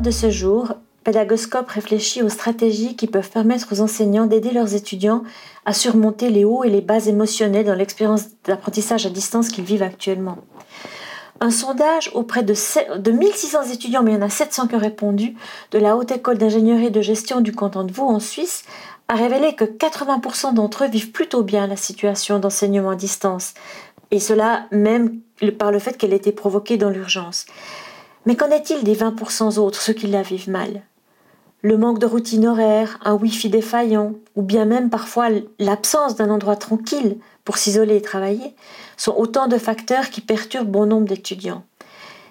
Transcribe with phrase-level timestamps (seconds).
[0.00, 0.72] de ce jour,
[1.04, 5.22] Pédagoscope réfléchit aux stratégies qui peuvent permettre aux enseignants d'aider leurs étudiants
[5.66, 9.82] à surmonter les hauts et les bas émotionnels dans l'expérience d'apprentissage à distance qu'ils vivent
[9.82, 10.38] actuellement.
[11.40, 12.54] Un sondage auprès de,
[13.10, 15.34] 1600 étudiants, mais il y en a 700 qui ont répondu,
[15.70, 18.64] de la Haute École d'ingénierie et de gestion du canton de Vaud en Suisse,
[19.08, 23.54] a révélé que 80% d'entre eux vivent plutôt bien la situation d'enseignement à distance,
[24.10, 25.20] et cela même
[25.58, 27.46] par le fait qu'elle ait été provoquée dans l'urgence.
[28.26, 30.82] Mais qu'en est-il des 20% autres, ceux qui la vivent mal?
[31.62, 36.56] Le manque de routine horaire, un Wi-Fi défaillant, ou bien même parfois l'absence d'un endroit
[36.56, 38.54] tranquille pour s'isoler et travailler,
[38.96, 41.62] sont autant de facteurs qui perturbent bon nombre d'étudiants.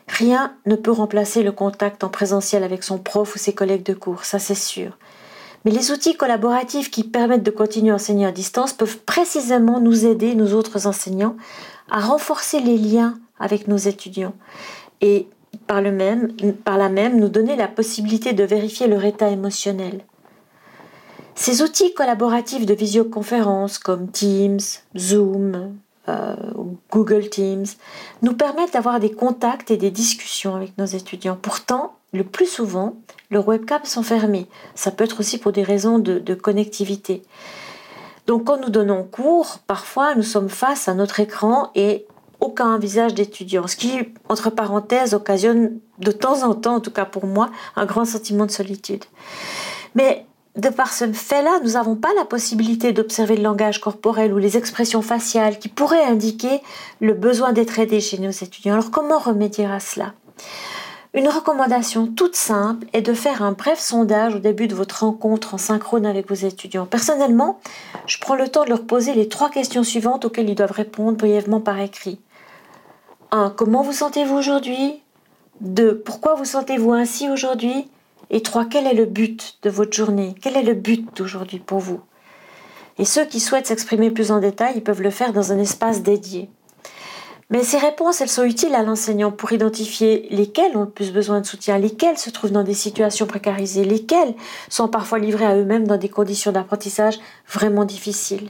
[0.07, 3.94] Rien ne peut remplacer le contact en présentiel avec son prof ou ses collègues de
[3.94, 4.97] cours, ça c'est sûr.
[5.63, 10.06] Mais les outils collaboratifs qui permettent de continuer à enseigner à distance peuvent précisément nous
[10.06, 11.35] aider, nous autres enseignants,
[11.91, 14.33] à renforcer les liens avec nos étudiants
[15.02, 15.28] et
[15.67, 16.33] par, le même,
[16.64, 20.02] par là même nous donner la possibilité de vérifier leur état émotionnel.
[21.36, 24.59] Ces outils collaboratifs de visioconférence comme Teams,
[24.97, 25.75] Zoom,
[26.09, 26.36] euh,
[26.91, 27.66] Google Teams
[28.22, 31.38] nous permettent d'avoir des contacts et des discussions avec nos étudiants.
[31.41, 32.95] Pourtant, le plus souvent,
[33.31, 34.47] leurs webcams sont fermés.
[34.75, 37.22] Ça peut être aussi pour des raisons de connectivité.
[38.30, 42.06] Donc quand nous donnons cours, parfois nous sommes face à notre écran et
[42.39, 47.05] aucun visage d'étudiant, ce qui, entre parenthèses, occasionne de temps en temps, en tout cas
[47.05, 49.03] pour moi, un grand sentiment de solitude.
[49.95, 54.37] Mais de par ce fait-là, nous n'avons pas la possibilité d'observer le langage corporel ou
[54.37, 56.61] les expressions faciales qui pourraient indiquer
[56.99, 58.73] le besoin d'être aidé chez nos étudiants.
[58.73, 60.13] Alors comment remédier à cela?
[61.15, 65.55] Une recommandation toute simple est de faire un bref sondage au début de votre rencontre
[65.55, 66.85] en synchrone avec vos étudiants.
[66.85, 67.59] Personnellement,
[68.05, 71.17] je prends le temps de leur poser les trois questions suivantes auxquelles ils doivent répondre
[71.17, 72.19] brièvement par écrit.
[73.31, 73.51] 1.
[73.51, 75.01] Comment vous sentez-vous aujourd'hui?
[75.62, 76.00] 2.
[76.00, 77.90] Pourquoi vous sentez-vous ainsi aujourd'hui?
[78.29, 78.66] Et 3.
[78.66, 80.35] Quel est le but de votre journée?
[80.41, 82.00] Quel est le but d'aujourd'hui pour vous?
[82.97, 86.01] Et ceux qui souhaitent s'exprimer plus en détail, ils peuvent le faire dans un espace
[86.01, 86.50] dédié.
[87.51, 91.41] Mais ces réponses, elles sont utiles à l'enseignant pour identifier lesquels ont le plus besoin
[91.41, 94.35] de soutien, lesquels se trouvent dans des situations précarisées, lesquels
[94.69, 97.17] sont parfois livrés à eux-mêmes dans des conditions d'apprentissage
[97.47, 98.50] vraiment difficiles.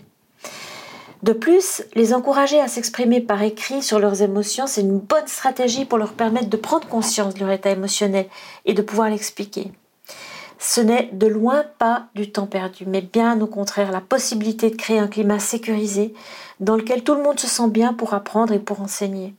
[1.22, 5.84] De plus, les encourager à s'exprimer par écrit sur leurs émotions, c'est une bonne stratégie
[5.84, 8.28] pour leur permettre de prendre conscience de leur état émotionnel
[8.66, 9.72] et de pouvoir l'expliquer.
[10.60, 14.76] Ce n'est de loin pas du temps perdu, mais bien au contraire la possibilité de
[14.76, 16.14] créer un climat sécurisé
[16.60, 19.34] dans lequel tout le monde se sent bien pour apprendre et pour enseigner.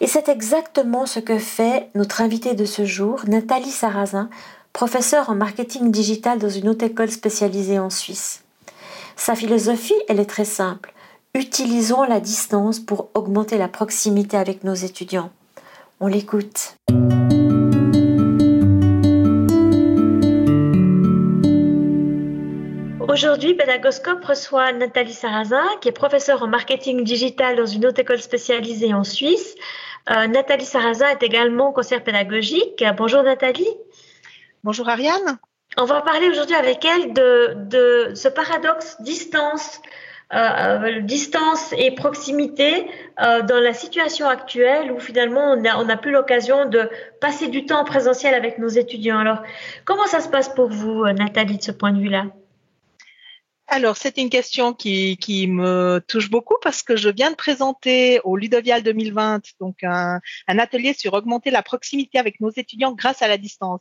[0.00, 4.28] Et c'est exactement ce que fait notre invitée de ce jour, Nathalie Sarrazin,
[4.72, 8.42] professeure en marketing digital dans une haute école spécialisée en Suisse.
[9.16, 10.94] Sa philosophie, elle est très simple.
[11.34, 15.30] Utilisons la distance pour augmenter la proximité avec nos étudiants.
[16.00, 16.74] On l'écoute.
[23.00, 28.20] Aujourd'hui, Pédagoscope reçoit Nathalie Sarrazin, qui est professeure en marketing digital dans une haute école
[28.20, 29.54] spécialisée en Suisse.
[30.10, 32.82] Euh, Nathalie Sarrazin est également conseillère pédagogique.
[32.96, 33.68] Bonjour Nathalie.
[34.64, 35.38] Bonjour Ariane.
[35.76, 39.80] On va parler aujourd'hui avec elle de, de ce paradoxe distance
[40.34, 42.86] euh, euh, distance et proximité
[43.22, 47.80] euh, dans la situation actuelle où finalement on n'a plus l'occasion de passer du temps
[47.80, 49.18] en présentiel avec nos étudiants.
[49.18, 49.42] Alors,
[49.86, 52.26] comment ça se passe pour vous, Nathalie, de ce point de vue-là?
[53.70, 58.18] Alors, c'est une question qui, qui, me touche beaucoup parce que je viens de présenter
[58.24, 63.28] au Ludovial 2020 donc un, atelier sur augmenter la proximité avec nos étudiants grâce à
[63.28, 63.80] la distance.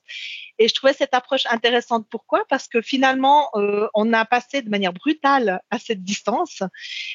[0.60, 2.06] Et je trouvais cette approche intéressante.
[2.10, 2.44] Pourquoi?
[2.50, 6.64] Parce que finalement, euh, on a passé de manière brutale à cette distance.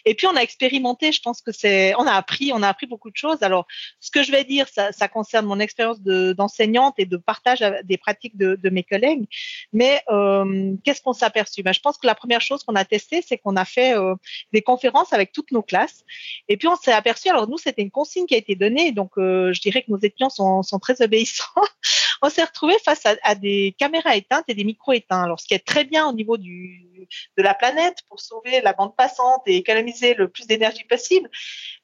[0.06, 1.12] Et puis, on a expérimenté.
[1.12, 3.42] Je pense que c'est, on a appris, on a appris beaucoup de choses.
[3.42, 3.66] Alors,
[4.00, 8.38] ce que je vais dire, ça, concerne mon expérience d'enseignante et de partage des pratiques
[8.38, 9.26] de, de mes collègues.
[9.74, 12.84] Mais euh, qu'est-ce qu'on s'est aperçu ben, Je pense que la première chose qu'on a
[12.84, 14.14] testé, c'est qu'on a fait euh,
[14.52, 16.04] des conférences avec toutes nos classes.
[16.48, 19.12] Et puis on s'est aperçu, alors nous, c'était une consigne qui a été donnée, donc
[19.18, 21.44] euh, je dirais que nos étudiants sont, très obéissants.
[22.22, 25.22] on s'est retrouvé face à, des caméras éteintes et des micros éteints.
[25.22, 28.94] Alors ce qui est très bien au niveau de la planète pour sauver la bande
[28.96, 31.28] passante et économiser le plus d'énergie possible.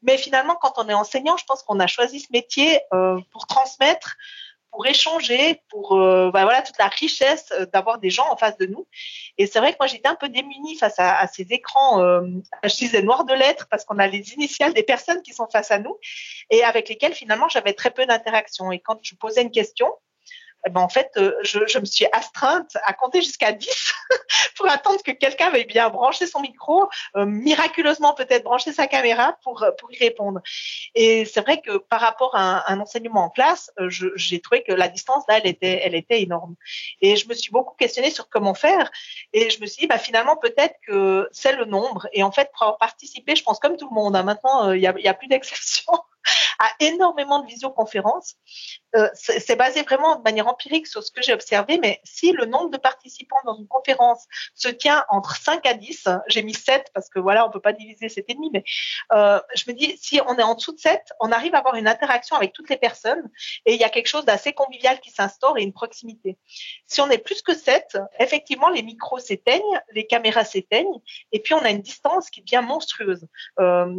[0.02, 3.46] Mais finalement, quand on est enseignant, je pense qu'on a choisi ce métier euh, pour
[3.46, 4.16] transmettre
[4.70, 8.56] pour échanger, pour euh, bah voilà toute la richesse euh, d'avoir des gens en face
[8.58, 8.86] de nous.
[9.36, 12.22] Et c'est vrai que moi j'étais un peu démunie face à, à ces écrans, euh,
[12.64, 15.78] je noir de lettres parce qu'on a les initiales des personnes qui sont face à
[15.78, 15.96] nous
[16.50, 18.72] et avec lesquelles finalement j'avais très peu d'interaction.
[18.72, 19.88] Et quand je posais une question,
[20.66, 23.94] eh ben, en fait, euh, je, je, me suis astreinte à compter jusqu'à 10
[24.56, 29.36] pour attendre que quelqu'un veuille bien brancher son micro, euh, miraculeusement peut-être brancher sa caméra
[29.44, 30.40] pour, euh, pour y répondre.
[30.94, 34.88] Et c'est vrai que par rapport à un, enseignement en classe, j'ai trouvé que la
[34.88, 36.54] distance, là, elle était, elle était énorme.
[37.00, 38.90] Et je me suis beaucoup questionnée sur comment faire.
[39.32, 42.08] Et je me suis dit, bah, finalement, peut-être que c'est le nombre.
[42.12, 44.80] Et en fait, pour avoir participé, je pense comme tout le monde, hein, maintenant, il
[44.80, 45.92] n'y a, y a plus d'exception
[46.58, 48.36] à énormément de visioconférences.
[48.96, 52.46] Euh, c'est basé vraiment de manière empirique sur ce que j'ai observé, mais si le
[52.46, 56.90] nombre de participants dans une conférence se tient entre 5 à 10, j'ai mis 7
[56.94, 58.64] parce que voilà, on peut pas diviser 7,5, mais
[59.12, 61.74] euh, je me dis, si on est en dessous de 7, on arrive à avoir
[61.74, 63.28] une interaction avec toutes les personnes
[63.66, 66.38] et il y a quelque chose d'assez convivial qui s'instaure et une proximité.
[66.86, 71.00] Si on est plus que 7, effectivement, les micros s'éteignent, les caméras s'éteignent
[71.32, 73.26] et puis on a une distance qui devient monstrueuse.
[73.60, 73.94] Euh,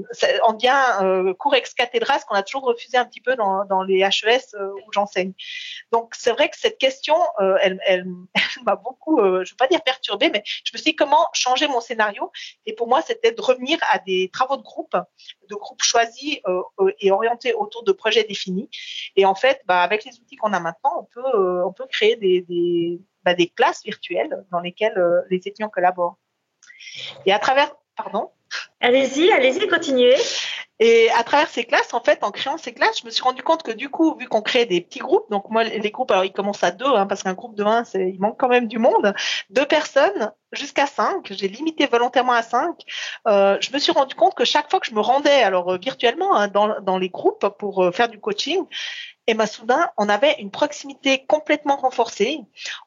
[0.47, 3.99] on devient euh, cours ex cathedra, qu'on a toujours refusé un petit peu dans, les
[3.99, 5.33] HES euh, où j'enseigne.
[5.91, 8.05] Donc c'est vrai que cette question, euh, elle,
[8.65, 11.27] m'a beaucoup, euh, je ne veux pas dire perturbée, mais je me suis dit comment
[11.33, 12.31] changer mon scénario.
[12.65, 14.95] Et pour moi, c'était de revenir à des travaux de groupe,
[15.49, 16.39] de groupes choisis
[16.99, 18.69] et orientés autour de projets définis.
[19.15, 23.01] Et en fait, bah, avec les outils qu'on a maintenant, on peut, créer des, des,
[23.23, 26.17] bah, des classes virtuelles dans lesquelles les étudiants collaborent.
[27.25, 28.31] Et à travers, pardon?
[28.79, 30.15] Allez-y, allez-y, continuez.
[30.79, 33.43] Et à travers ces classes, en fait, en créant ces classes, je me suis rendu
[33.43, 36.23] compte que du coup, vu qu'on crée des petits groupes, donc moi, les groupes, alors
[36.23, 38.79] ils commencent à deux, hein, parce qu'un groupe de un, il manque quand même du
[38.79, 39.13] monde,
[39.49, 42.81] deux personnes jusqu'à cinq, j'ai limité volontairement à cinq.
[43.27, 45.77] Euh, je me suis rendu compte que chaque fois que je me rendais, alors euh,
[45.77, 48.65] virtuellement, hein, dans, dans les groupes pour euh, faire du coaching,
[49.27, 52.39] et ben soudain, on avait une proximité complètement renforcée.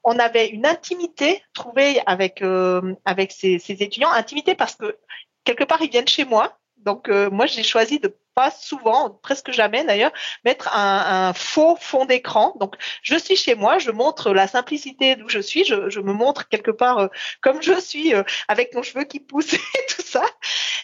[0.03, 4.99] On avait une intimité trouvée avec euh, avec ces, ces étudiants, intimité parce que
[5.45, 9.51] quelque part ils viennent chez moi donc euh, moi j'ai choisi de pas souvent, presque
[9.53, 10.13] jamais d'ailleurs,
[10.45, 12.55] mettre un, faux fond d'écran.
[12.61, 16.49] Donc je suis chez moi, je montre la simplicité d'où je suis, je, me montre
[16.49, 17.09] quelque part euh,
[17.41, 19.59] comme je suis, euh, avec mon cheveu qui pousse et
[19.95, 20.23] tout ça.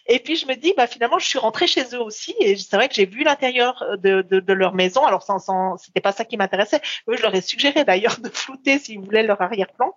[0.06, 2.76] Et puis je me dis, bah finalement je suis rentrée chez eux aussi et c'est
[2.76, 5.04] vrai que j'ai vu l'intérieur de, leur maison.
[5.06, 6.80] Alors sans, sans c'était pas ça qui m'intéressait.
[7.08, 9.94] Eux je leur ai suggéré d'ailleurs de flouter s'ils voulaient leur arrière-plan.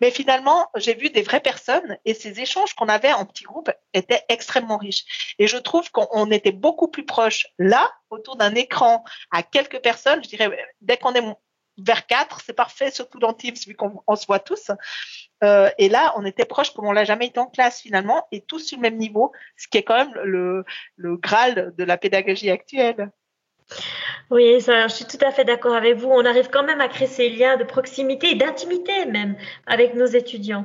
[0.00, 3.70] Mais finalement, j'ai vu des vraies personnes et ces échanges qu'on avait en petits groupes
[3.94, 5.34] étaient extrêmement riches.
[5.38, 10.22] Et je trouve qu'on était beaucoup plus proche là, autour d'un écran, à quelques personnes.
[10.22, 10.50] Je dirais,
[10.80, 11.24] dès qu'on est
[11.78, 14.70] vers quatre, c'est parfait, surtout dans Teams, vu qu'on se voit tous.
[15.44, 18.40] Euh, et là, on était proche comme on l'a jamais été en classe finalement, et
[18.40, 20.64] tous sur le même niveau, ce qui est quand même le,
[20.96, 23.10] le graal de la pédagogie actuelle.
[24.28, 26.08] Oui, ça, je suis tout à fait d'accord avec vous.
[26.10, 29.36] On arrive quand même à créer ces liens de proximité et d'intimité même
[29.66, 30.64] avec nos étudiants.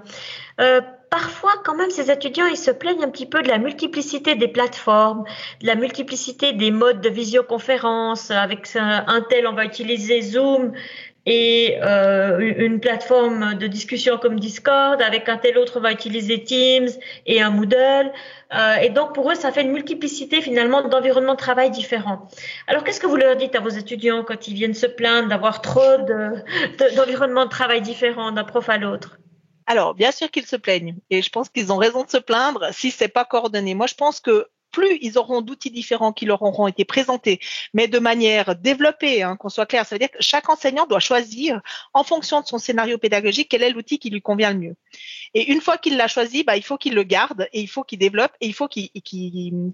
[0.60, 0.82] Euh,
[1.12, 4.48] parfois, quand même, ces étudiants, ils se plaignent un petit peu de la multiplicité des
[4.48, 5.26] plateformes,
[5.62, 8.32] de la multiplicité des modes de visioconférence.
[8.32, 10.74] Avec un tel, on va utiliser Zoom
[11.26, 15.02] et euh, une plateforme de discussion comme Discord.
[15.02, 16.90] Avec un tel autre, va utiliser Teams
[17.26, 18.12] et un Moodle.
[18.54, 22.28] Euh, et donc, pour eux, ça fait une multiplicité finalement d'environnements de travail différents.
[22.68, 25.62] Alors, qu'est-ce que vous leur dites à vos étudiants quand ils viennent se plaindre d'avoir
[25.62, 25.98] trop
[26.96, 29.18] d'environnements de, de travail différents d'un prof à l'autre?
[29.68, 32.70] Alors, bien sûr qu'ils se plaignent, et je pense qu'ils ont raison de se plaindre
[32.74, 33.74] si c'est pas coordonné.
[33.74, 37.40] Moi, je pense que plus ils auront d'outils différents qui leur auront été présentés,
[37.74, 39.86] mais de manière développée, hein, qu'on soit clair.
[39.86, 41.62] Ça veut dire que chaque enseignant doit choisir,
[41.94, 44.76] en fonction de son scénario pédagogique, quel est l'outil qui lui convient le mieux.
[45.34, 47.84] Et une fois qu'il l'a choisi, bah, il faut qu'il le garde et il faut
[47.84, 48.92] qu'il développe et il faut qu'il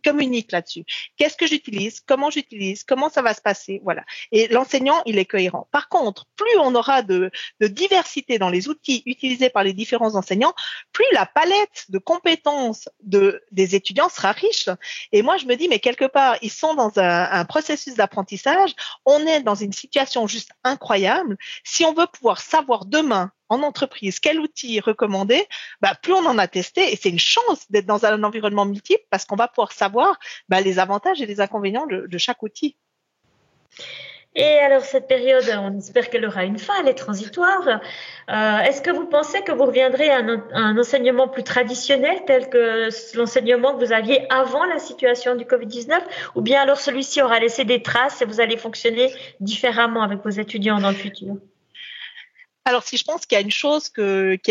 [0.03, 0.85] communique là-dessus.
[1.17, 1.99] Qu'est-ce que j'utilise?
[2.01, 2.83] Comment j'utilise?
[2.83, 3.81] Comment ça va se passer?
[3.83, 4.03] Voilà.
[4.31, 5.67] Et l'enseignant, il est cohérent.
[5.71, 10.53] Par contre, plus on aura de, diversité dans les outils utilisés par les différents enseignants,
[10.93, 14.69] plus la palette de compétences de, des étudiants sera riche.
[15.11, 18.73] Et moi, je me dis, mais quelque part, ils sont dans un, processus d'apprentissage.
[19.05, 21.37] On est dans une situation juste incroyable.
[21.63, 25.45] Si on veut pouvoir savoir demain en entreprise, quel outil recommander,
[25.81, 29.03] bah, plus on en a testé, et c'est une chance d'être dans un environnement multiple
[29.09, 30.17] parce qu'on va pouvoir savoir
[30.49, 32.75] bah, les avantages et les inconvénients de chaque outil.
[34.35, 37.67] Et alors cette période, on espère qu'elle aura une fin, elle est transitoire.
[37.67, 42.89] Euh, Est-ce que vous pensez que vous reviendrez à un, enseignement plus traditionnel tel que
[43.17, 46.01] l'enseignement que vous aviez avant la situation du Covid-19
[46.35, 50.29] ou bien alors celui-ci aura laissé des traces et vous allez fonctionner différemment avec vos
[50.29, 51.37] étudiants dans le futur?
[52.65, 54.01] Alors, si je pense qu'il y a une chose qui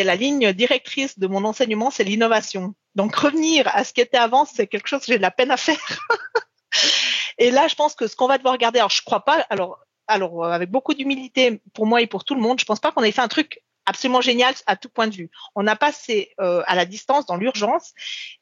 [0.00, 2.74] est la ligne directrice de mon enseignement, c'est l'innovation.
[2.94, 5.50] Donc, revenir à ce qui était avant, c'est quelque chose que j'ai de la peine
[5.50, 5.76] à faire.
[7.38, 9.78] et là, je pense que ce qu'on va devoir regarder, alors je crois pas, alors,
[10.06, 13.02] alors avec beaucoup d'humilité pour moi et pour tout le monde, je pense pas qu'on
[13.02, 15.30] ait fait un truc absolument génial à tout point de vue.
[15.54, 17.92] On a passé euh, à la distance dans l'urgence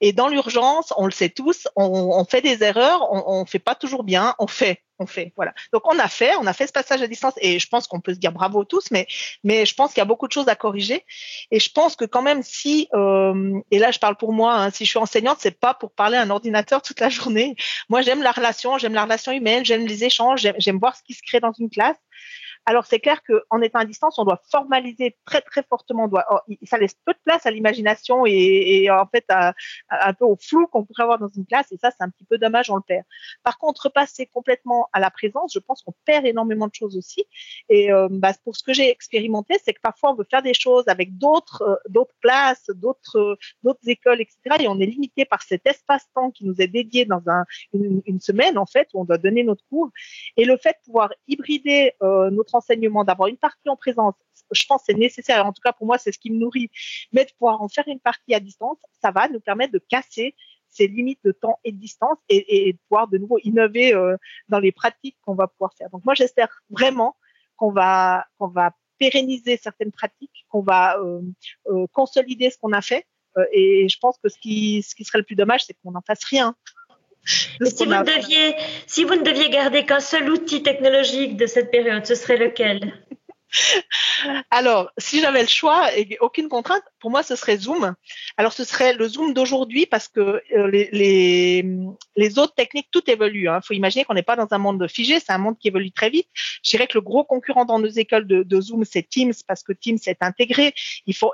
[0.01, 3.59] et dans l'urgence, on le sait tous, on, on fait des erreurs, on, on fait
[3.59, 5.33] pas toujours bien, on fait on fait.
[5.37, 5.55] Voilà.
[5.73, 8.01] Donc on a fait, on a fait ce passage à distance et je pense qu'on
[8.01, 9.07] peut se dire bravo tous, mais
[9.43, 11.05] mais je pense qu'il y a beaucoup de choses à corriger
[11.51, 14.71] et je pense que quand même si euh, et là je parle pour moi, hein,
[14.71, 17.57] si je suis enseignante, c'est pas pour parler à un ordinateur toute la journée.
[17.89, 21.15] Moi j'aime la relation, j'aime la relation humaine, j'aime les échanges, j'aime voir ce qui
[21.15, 21.97] se crée dans une classe.
[22.67, 26.09] Alors c'est clair qu'en étant à distance, on doit formaliser très très fortement.
[26.31, 29.55] Oh, ça laisse peu de place à l'imagination et, en fait à,
[29.91, 31.71] un peu au flou qu'on pourrait avoir dans une classe.
[31.73, 33.05] Et ça, c'est un petit peu dommage, on le perd.
[33.43, 37.25] Par contre, passer complètement à la présence, je pense qu'on perd énormément de choses aussi.
[37.69, 40.55] Et euh, bah, pour ce que j'ai expérimenté, c'est que parfois on veut faire des
[40.55, 44.57] choses avec d'autres euh, d'autres classes, d'autres d'autres écoles, etc.
[44.61, 48.21] Et on est limité par cet espace-temps qui nous est dédié dans un, une, une,
[48.21, 49.91] semaine en fait où on doit donner notre cours.
[50.37, 52.54] Et le fait de pouvoir hybrider euh, notre
[53.05, 54.15] d'avoir une partie en présence,
[54.51, 55.47] je pense c'est nécessaire.
[55.47, 56.71] En tout cas, pour moi, c'est ce qui me nourrit.
[57.13, 60.35] Mais de pouvoir en faire une partie à distance, ça va nous permettre de casser
[60.69, 64.17] ces limites de temps et de distance et, de pouvoir de nouveau innover euh,
[64.49, 65.89] dans les pratiques qu'on va pouvoir faire.
[65.91, 67.17] Donc moi, j'espère vraiment
[67.57, 71.21] qu'on va qu'on va pérenniser certaines pratiques, qu'on va euh,
[71.69, 73.07] euh, consolider ce qu'on a fait.
[73.53, 76.03] et je pense que ce qui ce qui serait le plus dommage, c'est qu'on n'en
[76.03, 76.57] fasse rien
[77.27, 78.55] si, vous ne deviez,
[78.87, 82.93] si vous ne deviez garder qu'un seul outil technologique de cette période, ce serait lequel?
[84.51, 87.95] Alors, si j'avais le choix et aucune contrainte, pour moi, ce serait Zoom.
[88.39, 93.43] Alors, ce serait le Zoom d'aujourd'hui parce que euh, les, autres techniques, tout évolue.
[93.43, 93.61] Il hein.
[93.63, 96.09] faut imaginer qu'on n'est pas dans un monde figé, c'est un monde qui évolue très
[96.09, 96.29] vite.
[96.63, 99.75] Je dirais que le gros concurrent dans nos écoles de, Zoom, c'est Teams parce que
[99.75, 100.73] Teams est intégré.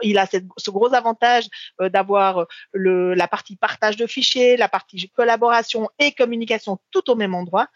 [0.03, 1.45] Il, a ce gros avantage
[1.81, 7.37] euh, d'avoir la partie partage de fichiers, la partie collaboration et communication tout au même
[7.37, 7.69] endroit.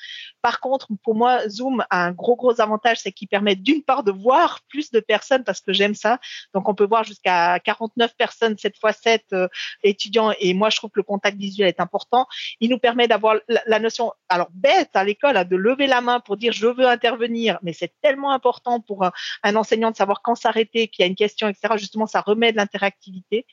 [0.42, 4.02] Par contre, pour moi, Zoom a un gros, gros avantage, c'est qu'il permet d'une part
[4.02, 6.18] de voir plus de personnes parce que j'aime ça.
[6.54, 9.48] Donc on peut voir jusqu'à 49 personnes, 7 fois 7 euh,
[9.82, 10.32] étudiants.
[10.40, 12.26] Et moi, je trouve que le contact visuel est important.
[12.60, 13.36] Il nous permet d'avoir
[13.66, 16.86] la, notion, alors bête à l'école, hein, de lever la main pour dire je veux
[16.86, 21.08] intervenir, mais c'est tellement important pour un, enseignant de savoir quand s'arrêter, qu'il y a
[21.08, 21.74] une question, etc.
[21.76, 23.46] Justement, ça remet de l'interactivité.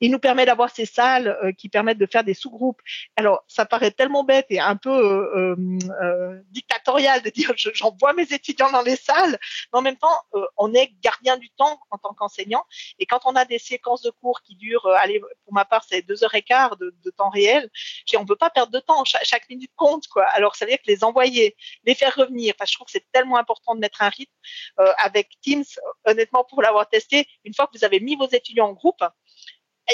[0.00, 2.80] Il nous permet d'avoir ces salles euh, qui permettent de faire des sous-groupes.
[3.16, 8.70] Alors, ça paraît tellement bête et un peu euh, dictatorial de dire j'envoie mes étudiants
[8.70, 9.38] dans les salles,
[9.72, 10.16] mais en même temps,
[10.56, 12.64] on est gardien du temps en tant qu'enseignant.
[12.98, 14.96] Et quand on a des séquences de cours qui durent, euh,
[15.44, 17.70] pour ma part, c'est deux heures et quart de, temps réel,
[18.16, 19.04] on ne peut pas perdre de temps.
[19.04, 20.24] chaque minute compte, quoi.
[20.26, 23.10] Alors, ça veut dire que les envoyer, les faire revenir, que je trouve que c'est
[23.12, 24.32] tellement important de mettre un rythme
[24.80, 25.64] euh, avec Teams.
[26.04, 29.02] Honnêtement, pour l'avoir testé, une fois que vous avez mis vos étudiants en groupe,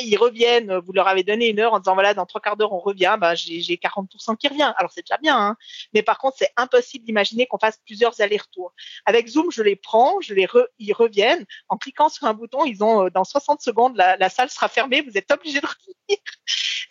[0.01, 2.73] ils reviennent, vous leur avez donné une heure en disant voilà dans trois quarts d'heure
[2.73, 4.73] on revient, bah, j'ai 40% qui revient.
[4.77, 5.57] Alors c'est déjà bien, hein.
[5.93, 8.73] mais par contre c'est impossible d'imaginer qu'on fasse plusieurs allers-retours.
[9.07, 12.83] Avec Zoom je les prends, je les ils reviennent en cliquant sur un bouton, ils
[12.83, 16.19] ont euh, dans 60 secondes la, la salle sera fermée, vous êtes obligé de revenir.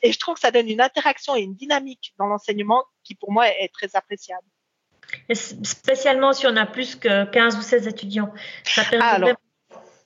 [0.03, 3.31] Et je trouve que ça donne une interaction et une dynamique dans l'enseignement qui pour
[3.31, 4.45] moi est très appréciable.
[5.33, 8.33] spécialement si on a plus que 15 ou 16 étudiants.
[8.63, 9.29] Ça permet ah, alors,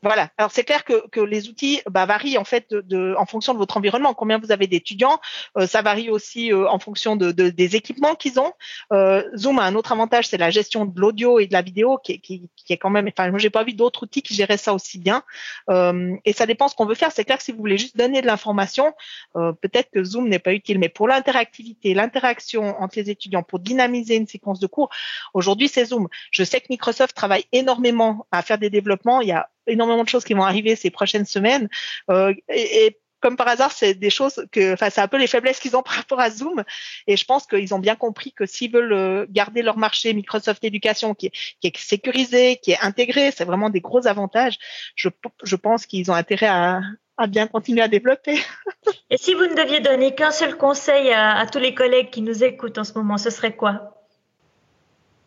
[0.06, 0.30] voilà.
[0.38, 2.76] Alors c'est clair que, les outils bah, varient en fait
[3.18, 4.14] en fonction de votre environnement.
[4.14, 5.20] Combien vous avez d'étudiants,
[5.58, 8.54] euh, ça varie aussi euh, en fonction de, de des équipements qu'ils ont.
[8.94, 11.98] Euh, Zoom a un autre avantage, c'est la gestion de l'audio et de la vidéo,
[11.98, 12.22] qui
[12.70, 13.08] est quand même.
[13.08, 15.24] Enfin, moi j'ai pas vu d'autres outils qui géraient ça aussi bien.
[15.70, 17.12] et ça dépend ce qu'on veut faire.
[17.12, 18.94] C'est clair que si vous voulez juste donner de l'information,
[19.34, 20.78] peut-être que Zoom n'est pas utile.
[20.78, 24.90] Mais pour l'interactivité, l'interaction entre les étudiants, pour dynamiser une séquence de cours,
[25.34, 26.08] aujourd'hui c'est Zoom.
[26.30, 29.22] Je sais que Microsoft travaille énormément à faire des développements.
[29.22, 31.70] Il y a énormément de choses qui vont arriver ces prochaines semaines.
[32.10, 35.60] Euh, et, comme par hasard, c'est des choses que, enfin, c'est un peu les faiblesses
[35.60, 36.64] qu'ils ont par rapport à Zoom.
[37.08, 40.64] Et je pense qu'ils ont bien compris que s'ils veulent euh, garder leur marché Microsoft
[40.64, 44.58] Éducation, qui est, qui est sécurisé, qui est intégré, c'est vraiment des gros avantages.
[44.96, 45.10] Je,
[45.44, 46.82] je pense qu'ils ont intérêt à,
[47.18, 48.38] à bien continuer à développer.
[49.10, 52.22] Et si vous ne deviez donner qu'un seul conseil à, à tous les collègues qui
[52.22, 54.06] nous écoutent en ce moment, ce serait quoi?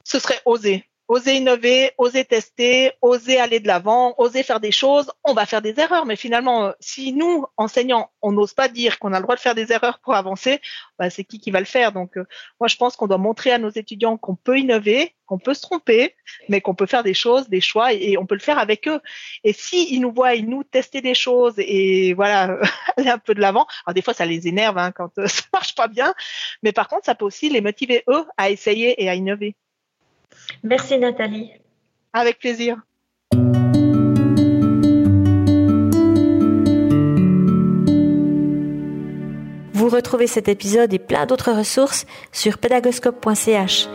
[0.05, 5.11] Ce serait oser oser innover, oser tester, oser aller de l'avant, oser faire des choses,
[5.25, 6.05] on va faire des erreurs.
[6.05, 9.41] Mais finalement, euh, si nous, enseignants, on n'ose pas dire qu'on a le droit de
[9.41, 10.61] faire des erreurs pour avancer,
[10.99, 12.25] bah, c'est qui qui va le faire Donc, euh,
[12.61, 15.63] moi, je pense qu'on doit montrer à nos étudiants qu'on peut innover, qu'on peut se
[15.63, 16.15] tromper,
[16.49, 19.01] mais qu'on peut faire des choses, des choix, et, on peut le faire avec eux.
[19.45, 22.59] Et si nous voient, ils nous tester des choses, et voilà,
[22.99, 23.67] aller un peu de l'avant.
[23.87, 26.15] Alors des fois, ça les énerve hein, quand euh, ça marche pas bien,
[26.63, 29.57] mais par contre, ça peut aussi les motiver eux à essayer et à innover.
[30.63, 31.51] Merci Nathalie.
[32.13, 32.77] Avec plaisir.
[39.73, 43.89] Vous retrouvez cet épisode et plein d'autres ressources sur pédagoscope.ch.